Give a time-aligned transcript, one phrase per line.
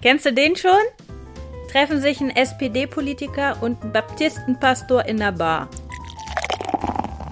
[0.00, 0.70] Kennst du den schon?
[1.72, 5.68] Treffen sich ein SPD-Politiker und ein Baptistenpastor in der Bar.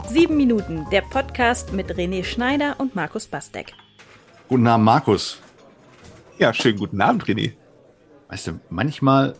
[0.08, 3.72] Sieben Minuten, der Podcast mit René Schneider und Markus Bastek.
[4.48, 5.38] Guten Abend, Markus.
[6.38, 7.52] Ja, schönen guten Abend, René.
[8.30, 9.36] Weißt du, manchmal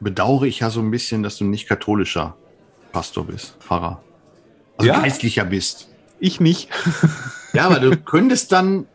[0.00, 2.36] bedauere ich ja so ein bisschen, dass du nicht katholischer
[2.90, 4.02] Pastor bist, Pfarrer.
[4.76, 4.98] Also Ja?
[5.02, 5.88] geistlicher bist.
[6.18, 6.68] Ich nicht.
[7.52, 8.88] Ja, aber du könntest dann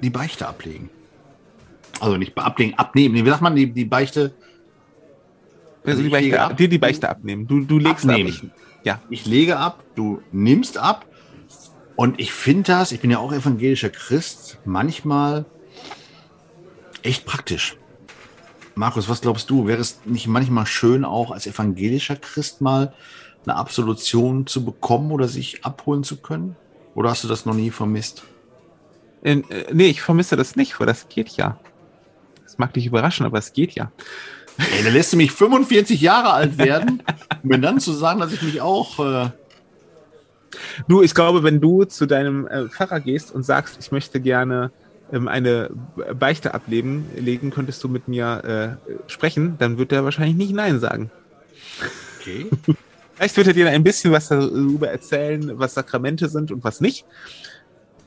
[0.00, 0.90] die Beichte ablegen.
[2.00, 3.14] Also nicht ablegen, abnehmen.
[3.14, 4.34] Wie sagt man, die, die Beichte?
[5.84, 6.56] Also die ich lege Beichte, ab.
[6.56, 7.46] dir die Beichte abnehmen.
[7.46, 8.30] Du, du legst Abnehmen.
[8.30, 8.42] ab.
[8.42, 9.00] Ich, ja.
[9.10, 11.06] Ich lege ab, du nimmst ab.
[11.96, 15.46] Und ich finde das, ich bin ja auch evangelischer Christ, manchmal
[17.02, 17.76] echt praktisch.
[18.74, 19.66] Markus, was glaubst du?
[19.66, 22.92] Wäre es nicht manchmal schön, auch als evangelischer Christ mal
[23.46, 26.56] eine Absolution zu bekommen oder sich abholen zu können?
[26.94, 28.24] Oder hast du das noch nie vermisst?
[29.22, 31.58] Äh, nee, ich vermisse das nicht, weil das geht ja.
[32.46, 33.90] Das mag dich überraschen, aber es geht ja.
[34.58, 37.02] Ey, da lässt du mich 45 Jahre alt werden,
[37.42, 38.98] um mir dann zu sagen, dass ich mich auch.
[39.00, 39.30] Äh,
[40.88, 44.70] Du, ich glaube, wenn du zu deinem äh, Pfarrer gehst und sagst, ich möchte gerne
[45.12, 45.70] ähm, eine
[46.18, 50.80] Beichte ablegen, legen, könntest du mit mir äh, sprechen, dann wird er wahrscheinlich nicht Nein
[50.80, 51.10] sagen.
[52.20, 52.46] okay.
[53.14, 57.06] Vielleicht wird er dir ein bisschen was darüber erzählen, was Sakramente sind und was nicht.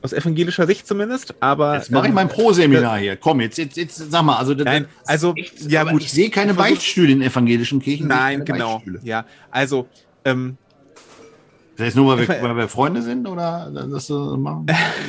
[0.02, 1.74] Aus evangelischer Sicht zumindest, aber.
[1.76, 3.16] Jetzt mache ich ähm, mein Pro-Seminar hier.
[3.16, 4.36] Komm, jetzt, jetzt, jetzt sag mal.
[4.36, 6.00] Also, das- Nein, also, echt- ja gut.
[6.02, 8.08] Ich sehe keine Beichtstühle in evangelischen Kirchen.
[8.08, 8.82] Nein, genau.
[9.02, 9.88] Ja, also,
[10.24, 10.56] ähm,
[11.76, 14.66] Das heißt nur, weil wir, weil wir Freunde sind oder das so machen?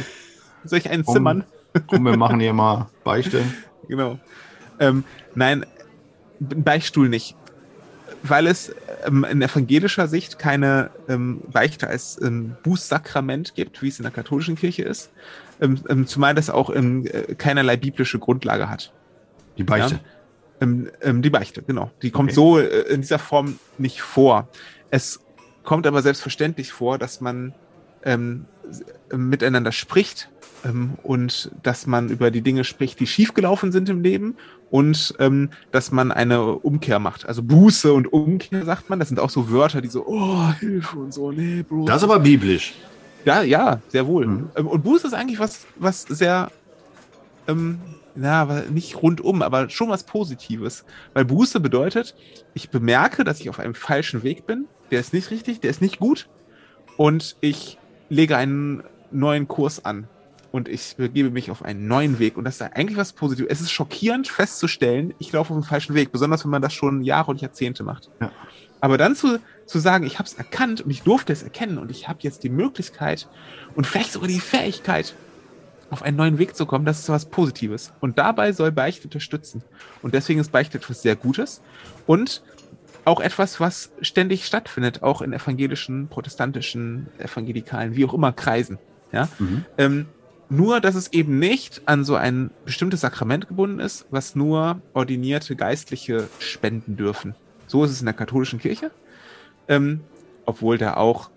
[0.66, 1.14] soll ich einen Komm.
[1.16, 1.44] zimmern?
[1.88, 3.44] Komm, wir machen hier mal Beichte.
[3.88, 4.20] Genau.
[4.80, 5.66] Ähm, nein,
[6.42, 7.36] ein Beichtstuhl nicht.
[8.24, 8.74] Weil es
[9.06, 14.12] ähm, in evangelischer Sicht keine ähm, Beichte als ähm, Bußsakrament gibt, wie es in der
[14.12, 15.12] katholischen Kirche ist.
[15.60, 18.94] Ähm, ähm, zumal das auch ähm, äh, keinerlei biblische Grundlage hat.
[19.58, 20.00] Die Beichte.
[20.60, 21.90] Ähm, die Beichte, genau.
[22.04, 22.36] Die kommt Okay.
[22.36, 24.48] so äh, in dieser Form nicht vor.
[24.92, 25.20] Es
[25.64, 27.54] kommt aber selbstverständlich vor, dass man
[28.02, 28.18] äh,
[29.16, 30.30] miteinander spricht
[30.66, 34.36] ähm, und dass man über die Dinge spricht, die schiefgelaufen sind im Leben
[34.70, 37.26] und ähm, dass man eine Umkehr macht.
[37.26, 39.00] Also Buße und Umkehr sagt man.
[39.00, 41.86] Das sind auch so Wörter, die so, oh, Hilfe und so, nee, Bro.
[41.86, 42.74] Das ist aber biblisch.
[43.26, 44.28] Ja, ja, sehr wohl.
[44.28, 44.50] Mhm.
[44.56, 46.52] Ähm, Und Buße ist eigentlich was, was sehr,
[47.48, 47.80] ähm,
[48.16, 50.86] na, nicht rundum, aber schon was Positives.
[51.14, 52.16] Weil Buße bedeutet,
[52.54, 54.66] ich bemerke, dass ich auf einem falschen Weg bin.
[54.90, 56.28] Der ist nicht richtig, der ist nicht gut.
[56.98, 57.78] Und ich
[58.10, 60.08] lege einen neuen Kurs an.
[60.52, 62.38] Und ich begebe mich auf einen neuen Weg.
[62.38, 63.52] Und das ist eigentlich was Positives.
[63.52, 66.12] Es ist schockierend festzustellen, ich laufe auf dem falschen Weg.
[66.12, 68.10] Besonders wenn man das schon Jahre und Jahrzehnte macht.
[68.20, 68.32] Ja.
[68.82, 71.92] Aber dann zu, zu sagen, ich habe es erkannt und ich durfte es erkennen und
[71.92, 73.30] ich habe jetzt die Möglichkeit
[73.76, 75.14] und vielleicht sogar die Fähigkeit,
[75.92, 77.92] auf einen neuen Weg zu kommen, das ist was Positives.
[78.00, 79.62] Und dabei soll Beichte unterstützen.
[80.02, 81.62] Und deswegen ist Beichte etwas sehr Gutes
[82.08, 82.42] und
[83.04, 88.80] auch etwas, was ständig stattfindet, auch in evangelischen, protestantischen, evangelikalen, wie auch immer Kreisen.
[89.12, 89.28] Ja?
[89.38, 89.66] Mhm.
[89.78, 90.06] Ähm,
[90.52, 95.56] nur, dass es eben nicht an so ein bestimmtes Sakrament gebunden ist, was nur ordinierte
[95.56, 97.36] Geistliche spenden dürfen.
[97.68, 98.92] So ist es in der katholischen Kirche.
[99.70, 100.02] Ähm,
[100.46, 101.30] obwohl da auch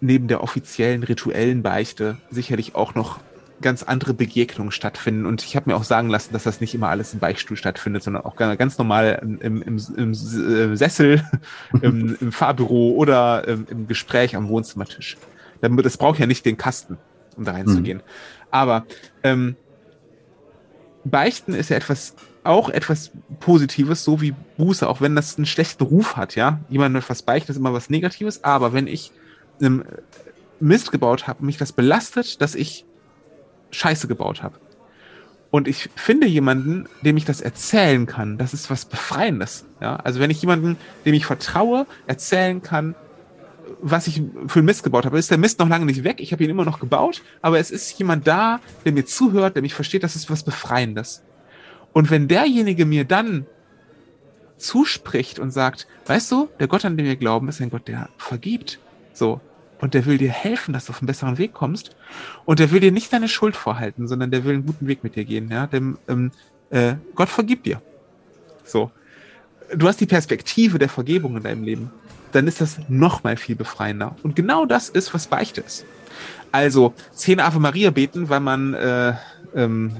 [0.00, 3.20] neben der offiziellen rituellen Beichte sicherlich auch noch
[3.60, 5.26] ganz andere Begegnungen stattfinden.
[5.26, 8.02] Und ich habe mir auch sagen lassen, dass das nicht immer alles im Beichtstuhl stattfindet,
[8.02, 11.22] sondern auch ga- ganz normal im, im, im, im äh, Sessel,
[11.82, 15.18] im, Fahrbüro oder im, Gespräch am Wohnzimmertisch.
[15.60, 16.98] Das braucht ja nicht den Kasten,
[17.36, 18.02] um da reinzugehen.
[18.50, 18.84] Aber
[19.22, 19.56] ähm,
[21.04, 22.14] Beichten ist ja etwas,
[22.44, 26.60] auch etwas Positives, so wie Buße, auch wenn das einen schlechten Ruf hat, ja.
[26.68, 29.12] Jemand etwas beichten ist immer was Negatives, aber wenn ich
[29.60, 29.84] ähm,
[30.60, 32.84] Mist gebaut habe, mich das belastet, dass ich
[33.70, 34.58] Scheiße gebaut habe.
[35.50, 39.64] Und ich finde jemanden, dem ich das erzählen kann, das ist was Befreiendes.
[39.80, 39.96] Ja?
[39.96, 42.96] Also wenn ich jemanden, dem ich vertraue, erzählen kann,
[43.80, 46.16] was ich für einen Mist gebaut habe, ist der Mist noch lange nicht weg.
[46.20, 49.62] Ich habe ihn immer noch gebaut, aber es ist jemand da, der mir zuhört, der
[49.62, 51.22] mich versteht, das ist was Befreiendes.
[51.92, 53.46] Und wenn derjenige mir dann
[54.56, 58.08] zuspricht und sagt, weißt du, der Gott, an den wir glauben, ist ein Gott, der
[58.18, 58.78] vergibt.
[59.12, 59.40] So.
[59.80, 61.94] Und der will dir helfen, dass du auf einen besseren Weg kommst.
[62.44, 65.16] Und der will dir nicht deine Schuld vorhalten, sondern der will einen guten Weg mit
[65.16, 65.50] dir gehen.
[65.50, 65.66] Ja?
[65.66, 66.30] Dem, ähm,
[66.70, 67.82] äh, Gott vergibt dir.
[68.64, 68.90] So.
[69.74, 71.90] Du hast die Perspektive der Vergebung in deinem Leben.
[72.34, 74.16] Dann ist das noch mal viel befreiender.
[74.24, 75.84] Und genau das ist, was Beichte ist.
[76.50, 79.14] Also zehn Ave Maria beten, weil man äh,
[79.54, 79.92] ähm,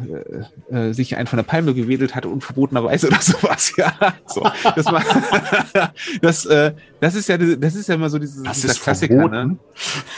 [0.70, 3.72] äh, äh, sich einen von der Palme gewedelt hatte, unverbotenerweise oder sowas.
[3.76, 3.92] Ja,
[4.26, 4.42] so.
[4.74, 5.02] Das, war,
[6.22, 9.14] das, äh, das ist ja, das ist ja immer so dieses Das dieser ist Klassiker.
[9.14, 9.48] verboten?
[9.48, 9.56] Ne?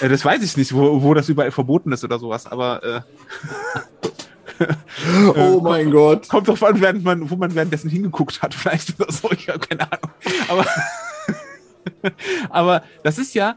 [0.00, 2.46] Äh, das weiß ich nicht, wo, wo das überall verboten ist oder sowas.
[2.46, 3.00] Aber äh,
[5.36, 6.28] oh mein Gott.
[6.28, 9.58] Kommt drauf an, während man, wo man währenddessen hingeguckt hat, vielleicht oder so, ich habe
[9.58, 10.10] keine Ahnung.
[10.48, 10.66] Aber,
[12.50, 13.56] aber das ist ja,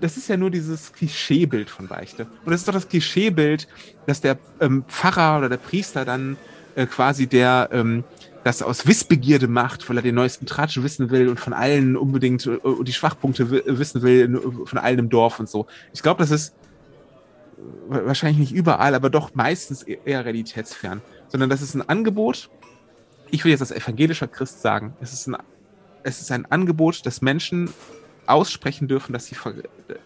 [0.00, 2.26] das ist ja nur dieses Klischeebild von Beichte.
[2.44, 3.66] Und das ist doch das Klischeebild,
[4.06, 6.36] dass der ähm, Pfarrer oder der Priester dann
[6.74, 8.04] äh, quasi der ähm,
[8.44, 12.46] das aus Wissbegierde macht, weil er den neuesten Tratsch wissen will und von allen unbedingt
[12.46, 15.66] äh, die Schwachpunkte wissen will, von allen im Dorf und so.
[15.92, 16.54] Ich glaube, das ist
[17.88, 22.48] wahrscheinlich nicht überall, aber doch meistens e-, eher realitätsfern, sondern das ist ein Angebot.
[23.30, 25.36] Ich will jetzt als evangelischer Christ sagen, es ist ein,
[26.06, 27.68] es ist ein Angebot, das Menschen
[28.26, 29.36] aussprechen dürfen, dass sie,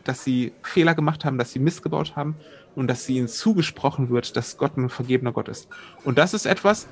[0.04, 2.36] dass sie Fehler gemacht haben, dass sie missgebaut haben
[2.74, 5.68] und dass sie ihnen zugesprochen wird, dass Gott ein vergebener Gott ist.
[6.04, 6.88] Und das ist etwas,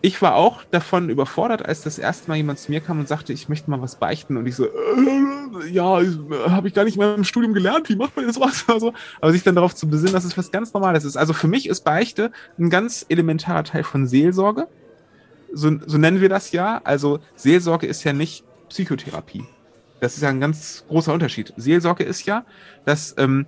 [0.00, 3.32] ich war auch davon überfordert, als das erste Mal jemand zu mir kam und sagte,
[3.32, 4.36] ich möchte mal was beichten.
[4.36, 6.00] Und ich so, äh, ja,
[6.48, 8.66] habe ich gar nicht mehr im Studium gelernt, wie macht man das was?
[8.68, 11.16] Also, aber sich dann darauf zu besinnen, dass es was ganz Normales ist.
[11.16, 14.68] Also für mich ist Beichte ein ganz elementarer Teil von Seelsorge.
[15.52, 16.80] So, so nennen wir das ja.
[16.84, 19.44] Also Seelsorge ist ja nicht Psychotherapie.
[20.00, 21.52] Das ist ja ein ganz großer Unterschied.
[21.56, 22.44] Seelsorge ist ja,
[22.84, 23.46] dass, ähm,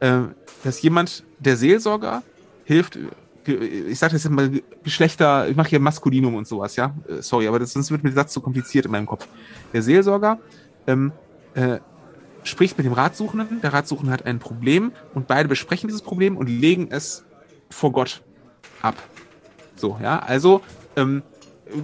[0.00, 0.20] äh,
[0.64, 2.22] dass jemand, der Seelsorger,
[2.64, 2.98] hilft,
[3.46, 4.50] ich sage das jetzt mal
[4.82, 6.94] Geschlechter, ich mache hier Maskulinum und sowas, ja.
[7.08, 9.28] Äh, sorry, aber das, sonst wird mir der Satz zu kompliziert in meinem Kopf.
[9.72, 10.38] Der Seelsorger
[10.86, 11.12] ähm,
[11.54, 11.78] äh,
[12.44, 16.48] spricht mit dem Ratsuchenden, der Ratsuchende hat ein Problem und beide besprechen dieses Problem und
[16.48, 17.24] legen es
[17.70, 18.22] vor Gott
[18.80, 18.96] ab.
[19.76, 20.18] So, ja.
[20.18, 20.62] Also
[20.96, 21.22] ähm,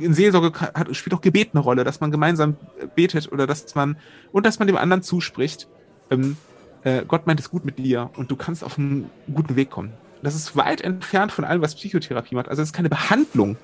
[0.00, 2.56] in Seelsorge hat, spielt auch Gebet eine Rolle, dass man gemeinsam
[2.94, 3.96] betet oder dass man
[4.32, 5.68] und dass man dem anderen zuspricht.
[6.10, 6.36] Ähm,
[6.84, 9.92] äh, Gott meint es gut mit dir und du kannst auf einen guten Weg kommen.
[10.22, 12.48] Das ist weit entfernt von allem, was Psychotherapie macht.
[12.48, 13.56] Also es ist keine Behandlung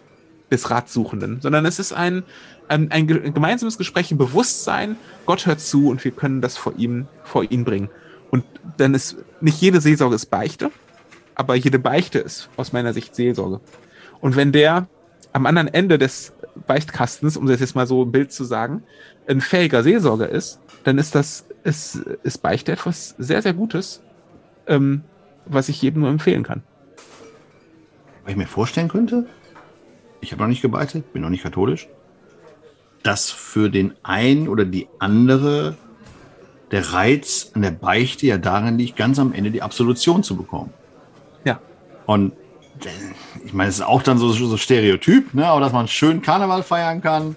[0.51, 2.23] des Ratsuchenden, sondern es ist ein,
[2.69, 4.97] ein, ein gemeinsames Gespräch im Bewusstsein,
[5.27, 7.89] Gott hört zu und wir können das vor ihm, vor ihn bringen.
[8.31, 8.45] Und
[8.77, 10.71] dann ist nicht jede Seelsorge ist Beichte,
[11.35, 13.61] aber jede Beichte ist aus meiner Sicht Seelsorge.
[14.21, 14.89] Und wenn der
[15.35, 16.33] am anderen Ende des
[16.67, 18.85] Beichtkastens, um das jetzt mal so im Bild zu sagen,
[19.27, 24.01] ein fähiger Seelsorger ist, dann ist das, ist, ist Beichte etwas sehr, sehr Gutes,
[24.67, 25.03] ähm,
[25.45, 26.63] was ich jedem nur empfehlen kann.
[28.23, 29.27] Was ich mir vorstellen könnte,
[30.21, 31.89] ich habe noch nicht gebeichtet, bin noch nicht katholisch,
[33.03, 35.77] dass für den einen oder die andere
[36.71, 40.73] der Reiz an der Beichte ja darin liegt, ganz am Ende die Absolution zu bekommen.
[41.45, 41.61] Ja.
[42.07, 42.33] Und
[43.45, 45.47] ich meine, es ist auch dann so, so Stereotyp, ne?
[45.47, 47.37] aber dass man schön Karneval feiern kann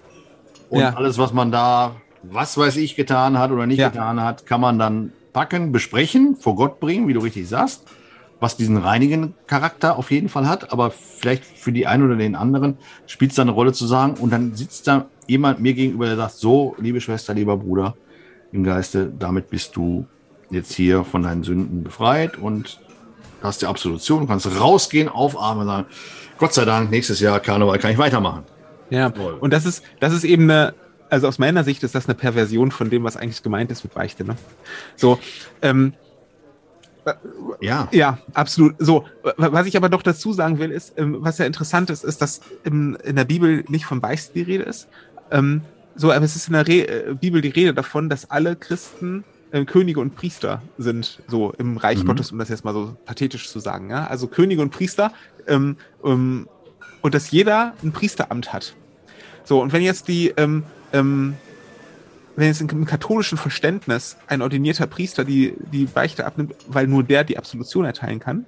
[0.70, 0.94] und ja.
[0.96, 3.90] alles, was man da, was weiß ich, getan hat oder nicht ja.
[3.90, 7.84] getan hat, kann man dann packen, besprechen, vor Gott bringen, wie du richtig sagst
[8.40, 12.36] was diesen reinigen Charakter auf jeden Fall hat, aber vielleicht für die einen oder den
[12.36, 16.06] anderen spielt es da eine Rolle zu sagen und dann sitzt da jemand mir gegenüber,
[16.06, 17.96] der sagt, so, liebe Schwester, lieber Bruder,
[18.52, 20.06] im Geiste, damit bist du
[20.50, 22.80] jetzt hier von deinen Sünden befreit und
[23.42, 25.88] hast die Absolution, kannst rausgehen, aufatmen und sagen,
[26.38, 28.44] Gott sei Dank, nächstes Jahr Karneval kann ich weitermachen.
[28.90, 29.08] Ja,
[29.40, 30.74] und das ist, das ist eben eine,
[31.10, 33.94] also aus meiner Sicht ist das eine Perversion von dem, was eigentlich gemeint ist mit
[33.94, 34.24] Beichte.
[34.24, 34.36] Ne?
[34.96, 35.20] So,
[35.62, 35.94] ähm,
[37.62, 37.88] ja.
[37.92, 38.76] Ja, absolut.
[38.80, 39.06] So,
[39.38, 42.42] was ich aber doch dazu sagen will, ist, ähm, was ja interessant ist, ist, dass
[42.64, 44.88] in der Bibel nicht von Beichten die Rede ist.
[45.32, 45.62] Ähm,
[45.96, 49.24] so, aber es ist in der Re äh, Bibel die Rede davon, dass alle Christen
[49.52, 52.08] äh, Könige und Priester sind, so im Reich mhm.
[52.08, 53.90] Gottes, um das jetzt mal so pathetisch zu sagen.
[53.90, 54.08] Ja?
[54.08, 55.12] Also Könige und Priester
[55.48, 56.48] ähm, ähm,
[57.02, 58.76] und dass jeder ein Priesteramt hat.
[59.44, 61.36] So, und wenn jetzt die ähm, ähm,
[62.38, 67.24] wenn jetzt im katholischen Verständnis ein ordinierter Priester die, die Beichte abnimmt, weil nur der
[67.24, 68.46] die Absolution erteilen kann,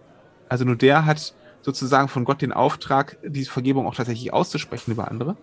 [0.48, 1.34] also nur der hat
[1.64, 5.38] sozusagen von Gott den Auftrag, diese Vergebung auch tatsächlich auszusprechen über andere,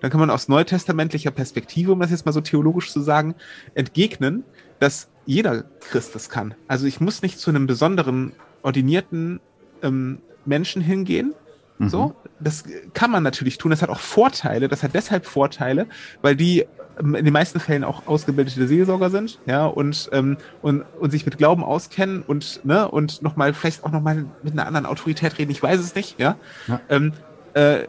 [0.00, 3.34] dann kann man aus neutestamentlicher Perspektive, um das jetzt mal so theologisch zu sagen,
[3.74, 4.44] entgegnen,
[4.78, 6.54] dass jeder Christ das kann.
[6.68, 8.32] Also ich muss nicht zu einem besonderen
[8.62, 9.40] ordinierten
[9.82, 11.34] ähm, Menschen hingehen,
[11.78, 11.88] mhm.
[11.88, 13.70] so, das kann man natürlich tun.
[13.70, 14.68] Das hat auch Vorteile.
[14.68, 15.86] Das hat deshalb Vorteile,
[16.22, 16.66] weil die
[16.98, 21.24] ähm, in den meisten Fällen auch ausgebildete Seelsorger sind, ja, und, ähm, und, und sich
[21.24, 25.50] mit Glauben auskennen und, ne, und nochmal, vielleicht auch nochmal mit einer anderen Autorität reden,
[25.50, 26.36] ich weiß es nicht, ja.
[26.66, 26.80] ja.
[26.88, 27.12] Ähm,
[27.54, 27.86] äh,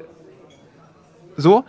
[1.38, 1.63] so,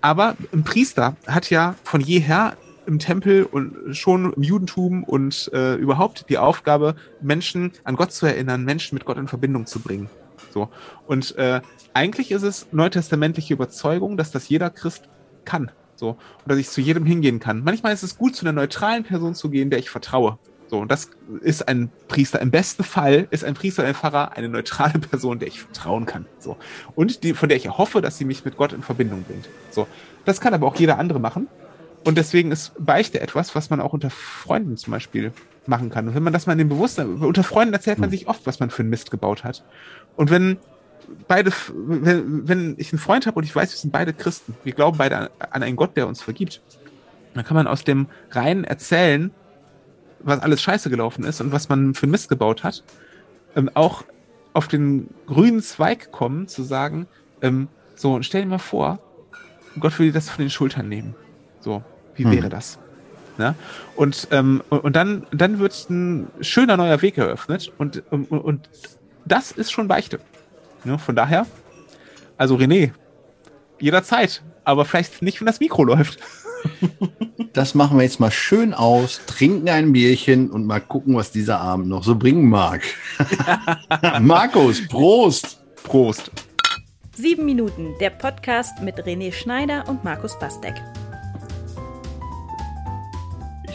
[0.00, 5.74] aber ein Priester hat ja von jeher im Tempel und schon im Judentum und äh,
[5.74, 10.08] überhaupt die Aufgabe, Menschen an Gott zu erinnern, Menschen mit Gott in Verbindung zu bringen.
[10.52, 10.68] So.
[11.06, 11.60] Und äh,
[11.92, 15.08] eigentlich ist es neutestamentliche Überzeugung, dass das jeder Christ
[15.44, 15.70] kann.
[15.96, 16.10] So.
[16.10, 17.62] Und dass ich zu jedem hingehen kann.
[17.64, 20.38] Manchmal ist es gut, zu einer neutralen Person zu gehen, der ich vertraue.
[20.68, 21.10] So, und das
[21.42, 22.40] ist ein Priester.
[22.40, 26.26] Im besten Fall ist ein Priester, ein Pfarrer eine neutrale Person, der ich vertrauen kann.
[26.38, 26.56] So.
[26.94, 29.48] Und die, von der ich hoffe, dass sie mich mit Gott in Verbindung bringt.
[29.70, 29.86] So.
[30.24, 31.48] Das kann aber auch jeder andere machen.
[32.04, 35.32] Und deswegen ist Beichte etwas, was man auch unter Freunden zum Beispiel
[35.66, 36.06] machen kann.
[36.08, 38.18] Und wenn man das mal in dem Bewusstsein, unter Freunden erzählt man hm.
[38.18, 39.64] sich oft, was man für einen Mist gebaut hat.
[40.16, 40.58] Und wenn
[41.28, 44.72] beide, wenn, wenn ich einen Freund habe und ich weiß, wir sind beide Christen, wir
[44.72, 46.60] glauben beide an, an einen Gott, der uns vergibt,
[47.34, 49.30] dann kann man aus dem Reinen erzählen,
[50.20, 52.82] was alles scheiße gelaufen ist und was man für Mist gebaut hat,
[53.56, 54.04] ähm, auch
[54.52, 57.06] auf den grünen Zweig kommen, zu sagen,
[57.42, 59.00] ähm, so, stell dir mal vor,
[59.78, 61.14] Gott will dir das von den Schultern nehmen.
[61.60, 61.82] So,
[62.16, 62.32] wie hm.
[62.32, 62.78] wäre das?
[63.38, 63.54] Ne?
[63.96, 68.68] Und, ähm, und dann, dann wird ein schöner neuer Weg eröffnet und, und, und
[69.24, 70.20] das ist schon Beichte.
[70.84, 70.98] Ne?
[70.98, 71.46] Von daher,
[72.36, 72.92] also René,
[73.80, 76.18] jederzeit, aber vielleicht nicht, wenn das Mikro läuft.
[77.52, 81.60] Das machen wir jetzt mal schön aus, trinken ein Bierchen und mal gucken, was dieser
[81.60, 82.82] Abend noch so bringen mag.
[84.20, 85.62] Markus, Prost!
[85.84, 86.32] Prost!
[87.14, 90.74] Sieben Minuten, der Podcast mit René Schneider und Markus Bastek.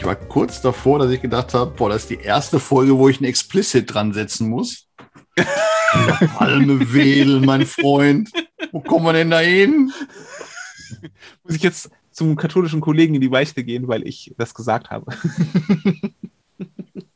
[0.00, 3.10] Ich war kurz davor, dass ich gedacht habe, boah, das ist die erste Folge, wo
[3.10, 4.88] ich ein Explicit dran setzen muss.
[6.38, 8.30] Palme wedeln, mein Freund.
[8.72, 9.92] Wo kommen wir denn da hin?
[11.44, 15.12] Muss ich jetzt zum katholischen Kollegen in die Beichte gehen, weil ich das gesagt habe?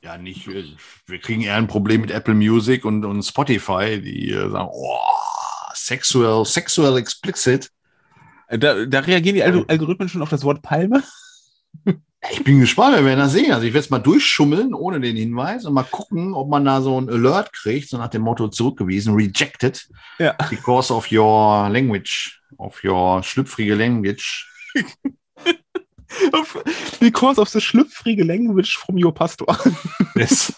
[0.02, 0.46] Ja, nicht.
[0.46, 4.98] Wir kriegen eher ein Problem mit Apple Music und, und Spotify, die äh, sagen, oh,
[5.72, 7.70] sexual, sexual explicit.
[8.50, 11.02] Da, da reagieren die Algorithmen schon auf das Wort Palme?
[12.30, 13.52] Ich bin gespannt, wir werden das sehen.
[13.52, 16.80] Also ich werde es mal durchschummeln ohne den Hinweis und mal gucken, ob man da
[16.80, 19.86] so ein Alert kriegt, so nach dem Motto zurückgewiesen, rejected,
[20.18, 20.34] ja.
[20.48, 24.48] because of your language, of your schlüpfrige language.
[27.00, 29.46] because of the schlüpfrige language from your pastor.
[30.14, 30.52] yes.